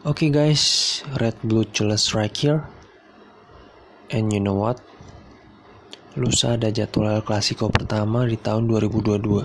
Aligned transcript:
Okay 0.00 0.32
guys, 0.32 1.04
Red 1.20 1.36
Blue 1.44 1.68
Chills 1.68 2.16
right 2.16 2.32
here. 2.32 2.64
And 4.08 4.32
you 4.32 4.40
know 4.40 4.56
what? 4.56 4.80
Lusa 6.16 6.56
ada 6.56 6.72
jadwal 6.72 7.20
El 7.20 7.20
Clasico 7.20 7.68
pertama 7.68 8.24
di 8.24 8.40
tahun 8.40 8.64
2022. 8.64 9.44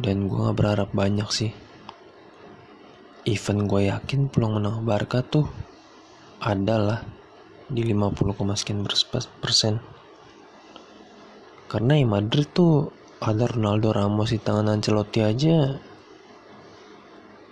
Dan 0.00 0.24
gue 0.24 0.40
gak 0.40 0.56
berharap 0.56 0.88
banyak 0.96 1.28
sih. 1.28 1.52
Even 3.28 3.68
gue 3.68 3.92
yakin 3.92 4.32
peluang 4.32 4.56
menang 4.56 4.88
Barca 4.88 5.20
tuh 5.20 5.52
adalah 6.40 7.04
di 7.68 7.84
50, 7.84 8.56
sekian 8.56 8.80
persen. 9.36 9.84
Karena 11.68 12.00
ya 12.00 12.08
Madrid 12.08 12.48
tuh 12.56 12.88
ada 13.20 13.52
Ronaldo 13.52 13.92
Ramos 13.92 14.32
di 14.32 14.40
tangan 14.40 14.80
Ancelotti 14.80 15.20
aja 15.20 15.76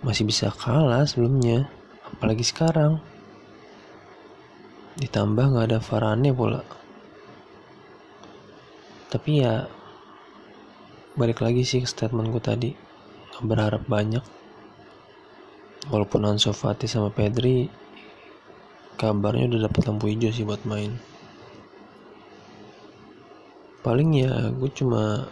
masih 0.05 0.21
bisa 0.29 0.53
kalah 0.53 1.01
sebelumnya 1.09 1.65
apalagi 2.05 2.45
sekarang. 2.45 3.01
Ditambah 5.01 5.45
nggak 5.49 5.65
ada 5.73 5.79
Varane 5.81 6.29
pula. 6.29 6.61
Tapi 9.09 9.41
ya 9.41 9.65
balik 11.17 11.41
lagi 11.41 11.65
sih 11.65 11.81
ke 11.81 11.89
statement 11.89 12.29
gue 12.29 12.43
tadi. 12.43 12.71
Gak 13.33 13.43
berharap 13.49 13.83
banyak. 13.89 14.21
Walaupun 15.89 16.21
Ansu 16.29 16.53
Fati 16.53 16.85
sama 16.85 17.09
Pedri 17.09 17.65
kabarnya 18.95 19.51
udah 19.51 19.67
dapat 19.67 19.81
lampu 19.91 20.07
hijau 20.07 20.31
sih 20.31 20.47
buat 20.47 20.63
main. 20.63 20.95
Paling 23.83 24.09
ya 24.15 24.53
gue 24.53 24.71
cuma 24.71 25.27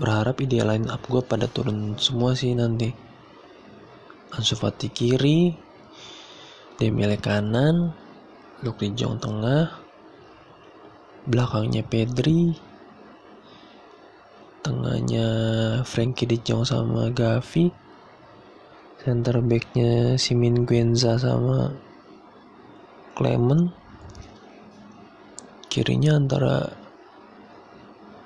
berharap 0.00 0.40
ideal 0.42 0.72
line 0.72 0.88
up 0.90 1.04
gue 1.06 1.22
pada 1.22 1.46
turun 1.46 1.94
semua 2.00 2.34
sih 2.34 2.56
nanti 2.56 3.11
Ansu 4.32 4.56
Fati 4.56 4.88
kiri, 4.88 5.52
Dembele 6.80 7.20
kanan, 7.20 7.92
Luke 8.64 8.88
Jong 8.96 9.20
tengah, 9.20 9.68
belakangnya 11.28 11.84
Pedri, 11.84 12.56
tengahnya 14.64 15.26
Frankie 15.84 16.24
De 16.24 16.40
Jong 16.40 16.64
sama 16.64 17.12
Gavi, 17.12 17.68
center 19.04 19.44
backnya 19.44 20.16
Simin 20.16 20.64
Guenza 20.64 21.20
sama 21.20 21.68
Clement, 23.12 23.68
kirinya 25.68 26.16
antara 26.16 26.72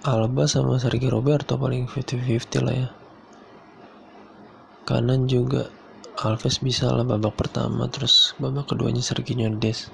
Alba 0.07 0.47
sama 0.47 0.79
Sergio 0.79 1.11
Roberto 1.11 1.59
paling 1.59 1.91
50-50 1.91 2.63
lah 2.63 2.75
ya. 2.79 2.89
Kanan 4.87 5.27
juga 5.27 5.67
Alves 6.17 6.65
bisa 6.65 6.89
lah 6.89 7.05
babak 7.05 7.37
pertama 7.37 7.93
terus 7.93 8.33
babak 8.41 8.73
keduanya 8.73 9.05
Serginho 9.05 9.53
Des 9.61 9.93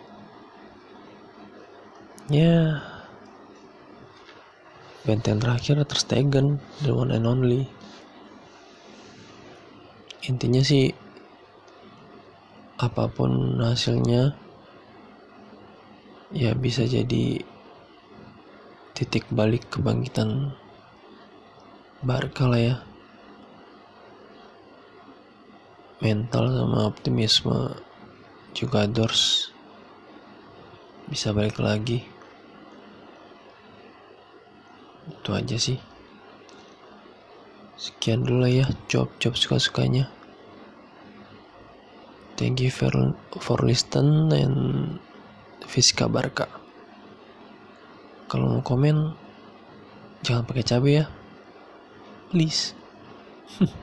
ya. 2.31 2.79
Benteng 5.03 5.43
terakhir 5.43 5.83
Ter 5.83 5.99
Stegen 5.99 6.63
the 6.87 6.95
one 6.95 7.11
and 7.11 7.27
only. 7.27 7.67
Intinya 10.31 10.63
sih 10.63 10.95
apa 12.79 13.11
pun 13.11 13.59
hasilnya 13.59 14.39
ya 16.31 16.55
bisa 16.55 16.87
jadi 16.87 17.43
titik 18.95 19.27
balik 19.35 19.75
kebangkitan 19.75 20.55
Barca 22.07 22.47
lah 22.47 22.63
ya 22.63 22.77
mental 26.03 26.51
sama 26.51 26.91
optimisme 26.91 27.79
juga 28.51 28.91
Dors 28.91 29.55
bisa 31.07 31.31
balik 31.31 31.63
lagi. 31.63 32.03
Itu 35.07 35.31
aja 35.31 35.55
sih. 35.55 35.79
Sekian 37.79 38.27
dulu 38.27 38.51
ya 38.51 38.67
job-job 38.91 39.39
suka-sukanya. 39.39 40.11
Thank 42.35 42.59
you 42.67 42.75
for, 42.75 42.91
for 43.39 43.63
listen 43.63 44.35
and 44.35 44.59
Fiska 45.71 46.11
Barca. 46.11 46.51
Kalau 48.27 48.59
mau 48.59 48.63
komen 48.67 49.15
jangan 50.27 50.43
pakai 50.51 50.67
cabai 50.67 50.93
ya. 50.99 51.05
Please 52.35 52.75